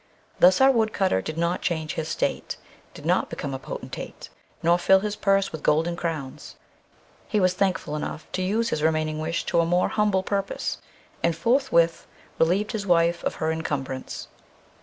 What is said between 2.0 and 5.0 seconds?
state, did not become a potentate, nor